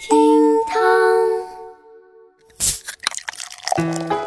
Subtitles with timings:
[0.00, 0.16] 厅
[0.66, 0.78] 堂，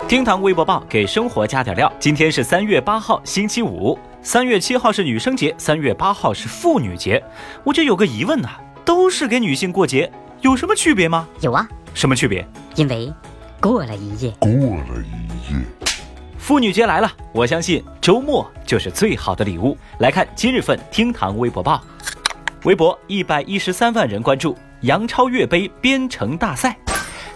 [0.08, 1.92] 厅堂微博报给生活加点料。
[2.00, 3.97] 今天是三月八号，星期五。
[4.21, 7.21] 三月七号是女生节，三月八号是妇女节。
[7.63, 8.49] 我就有个疑问呐，
[8.86, 10.12] 都是给女性过节，
[10.42, 11.28] 有什么区别吗？
[11.42, 12.47] 有啊，什么区别？
[12.76, 13.12] 因为
[13.60, 14.31] 过了一夜。
[14.37, 15.60] 过了一夜。
[16.38, 19.76] 妇女节来了，我相信周末就是最好的礼物。
[19.98, 21.84] 来看今日份厅堂微博报，
[22.63, 26.77] 微博一百一十三万人关注杨超越杯编程大赛。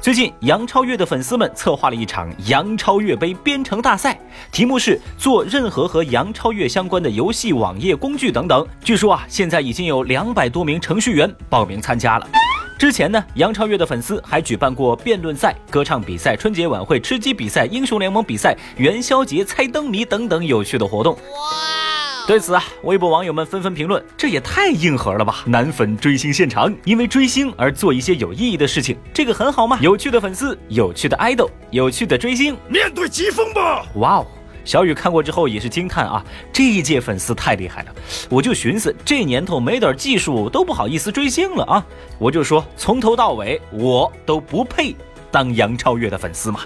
[0.02, 4.20] 最近，杨超越的粉丝们策划了一场杨超越杯编程大赛，
[4.52, 8.68] 题目是做任何和杨超越相关的游戏、网页、工具等等。
[8.84, 12.28] 据说啊，现在已经有两百多名程序员报名参加了。
[12.78, 21.14] 之前呢，杨超越的粉丝还举办过辩论赛、歌唱比赛、春节晚会、吃鸡比赛、英雄联盟比赛、元宵节猜灯谜等等有趣的活动。
[21.14, 21.87] 哇！
[22.28, 25.46] 对此啊，微博网友们纷纷评论：这也太硬核了吧！
[25.46, 29.80] 男粉追星现场，因为追星而做一些有意义的事情，这个很好吗？
[29.80, 33.86] 有趣的粉丝，有趣的 idol，有趣的追星，面对疾风吧！
[33.96, 34.28] 哇哦！
[34.66, 37.96] 小雨看过之后也是惊叹啊，这一届粉丝太厉害了。
[38.30, 41.86] 我就寻思，这年头没点技术都不好意思追星了啊。
[42.20, 44.94] 我就说，从头到尾我都不配
[45.32, 46.60] 当杨超越的粉丝嘛。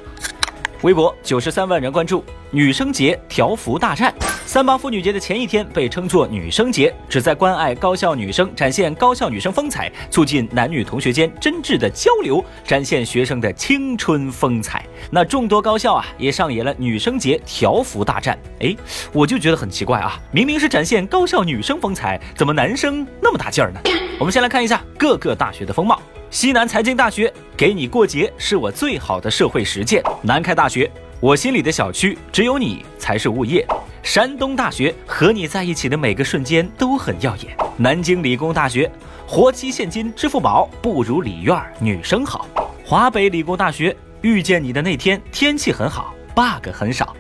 [0.82, 4.12] 微博九十三万人关注女生节条幅大战。
[4.48, 14.84] 三八妇女节的前一天被称作女生节，旨在关爱高校女生，展现高校女生风采，促进男女同学间真挚的交流，展现学生的青春风采。
[15.12, 18.38] 那众多高校啊，也上演了女生节条幅大战。
[18.60, 18.76] 哎，
[19.14, 23.80] 我就觉得很奇怪啊，明明是展现高校女生风采，怎么男生那么大劲儿呢？
[24.18, 26.02] 我们先来看一下各个大学的风貌。
[26.32, 30.02] 西南财经大学，给你过节是我最好的社会实践。
[30.22, 33.68] 南开大学，我心里的小区只有你才是物业。
[34.02, 37.54] 山东大学，和你在一起的每个瞬间都很耀眼。
[37.76, 38.90] 南京理工大学，
[39.28, 42.48] 活期现金支付宝不如里院女生好。
[42.86, 47.14] 华北理工大学，遇见你的那天天气很好，bug 很少。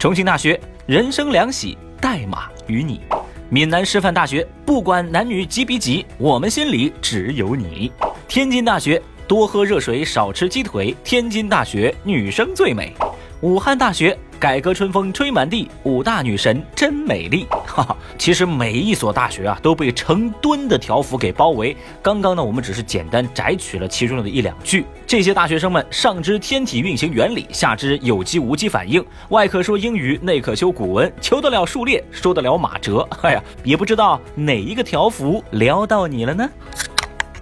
[0.00, 3.02] 重庆大学，人生两喜，代码与你。
[3.50, 7.92] 闽南师范大学，不管男女几比几，我们心里只有你。
[8.28, 10.94] 天津大学，多喝热水，少吃鸡腿。
[11.02, 12.92] 天津大学女生最美。
[13.40, 17.46] 武汉大学，改革春风吹满地，五大女神真美丽。
[17.50, 21.74] 哈哈，其实每一所大学啊都被成吨的条幅给包围。
[22.02, 24.84] 刚刚呢，我们只是简单摘取了其中的一两句。
[25.06, 33.08] 这些大学生们上知天体运行原理，下知有机无机反应，外可说英语，内可修古文，求得了数列，说得了马哲。
[33.22, 36.46] 哎呀，也不知道哪一个条幅撩到你了呢？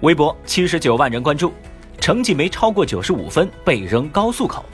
[0.02, 1.52] 微博七十九万人关注，
[1.98, 4.64] 成绩没超过九十五分被扔高速口。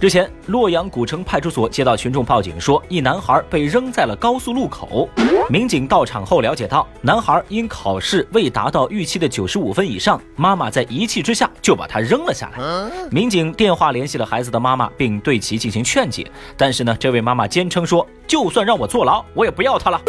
[0.00, 5.08] 日前，洛阳古城派出所接到群众报警，说一男孩被扔在了高速路口。
[5.48, 12.90] 民警到场后了解到，男孩因考试未达到预期的九十五分以上，妈妈在一气之下就把他扔了下来。
[13.10, 20.00] 民警电话联系了孩子的妈妈，并对其进行劝解，但是呢，这位妈妈坚称说，就算让我坐牢，我也不要他了。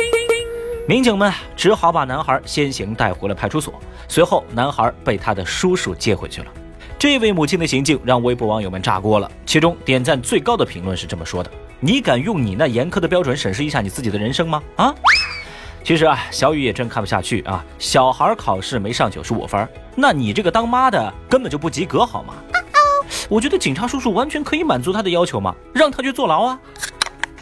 [0.87, 3.73] 民警们只好把男孩先行带回了派出所。
[4.07, 6.47] 随后，男孩被他的叔叔接回去了。
[6.99, 9.29] 这位母亲的行径让微博网友们炸锅了。
[9.47, 11.49] 其中点赞最高的评论是这么说的
[11.81, 14.93] ：“你敢用你那严苛的标准审视一下你自己的人生吗？”啊，
[15.83, 17.65] 其实啊，小雨也真看不下去啊。
[17.79, 22.35] 小孩考试没上九十五分，那你这个当妈的根本就不及格好吗？
[23.27, 26.59] 我觉得警察叔叔完全可以满足他的要求嘛，让他去坐牢啊。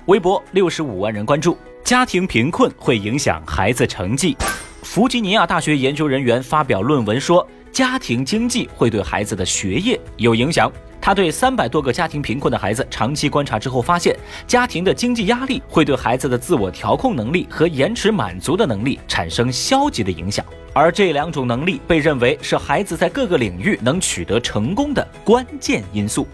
[0.06, 1.58] 微博六十五万人关注。
[1.84, 4.38] 家庭贫困会影响孩子成绩。
[4.84, 10.72] 弗吉尼亚大学研究人员发表论文说，家庭经济会对孩子的学业有影响。
[11.02, 14.18] 他对三百多个家庭贫困的孩子长期观察之后发现，
[14.48, 26.26] 家庭的经济压力会对孩子的自我调控能力和延迟满足的能力产生消极的影响，而这两种能力被认为是孩子在各个领域能取得成功的关键因素。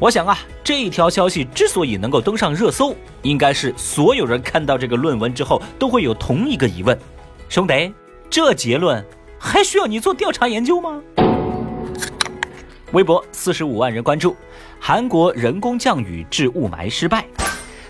[0.00, 6.96] 我想啊，这一条消息之所以能够登上热搜，应该是所有人看到这个论文之后都会有同一个疑问：
[7.48, 7.92] 兄弟，
[8.30, 9.04] 这结论
[9.40, 11.02] 还需要你做调查研究吗？
[12.92, 14.36] 微博四十五万人关注，
[14.78, 17.26] 韩国人工降雨治雾霾失败。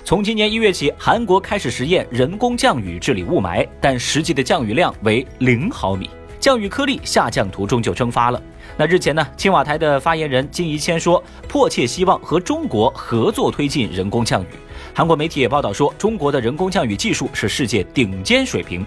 [0.02, 6.08] 从今年一月起，韩国开始实验人工降雨治理雾霾，但实际的降雨量为零毫米，
[6.40, 8.42] 降雨颗粒下降途中就蒸发了。
[8.76, 14.46] 那日前呢，青瓦台的发言人金怡谦说，迫切希望和中国合作推进人工降雨。
[14.94, 18.84] 韩国媒体也报道说，中国的人工降雨技术是世界顶尖水平。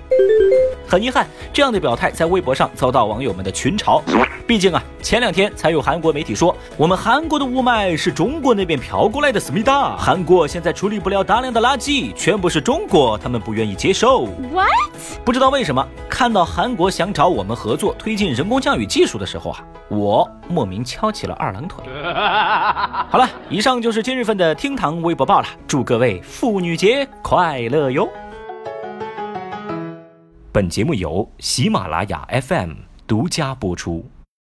[0.92, 4.02] 很遗憾，这样的表态在微博上遭到网友们的群嘲。
[4.46, 9.96] 毕竟啊，前两天才有韩国媒体说，我们韩国的雾霾是中国那边飘过来的，思密达。
[9.96, 14.26] 韩国现在处理不了大量的垃圾，全部是中国，他们不愿意接受。
[14.52, 14.68] What？
[15.24, 21.86] 不知道为什么，看到韩国想找我们合作推进人工降雨技术的时候啊，我莫名翘起了二郎腿。
[23.08, 28.10] 好了，以上就是今日份的厅堂微博报了，祝各位妇女节快乐哟！
[30.62, 32.74] 本节目由喜马拉雅 FM
[33.08, 34.06] 独家播出。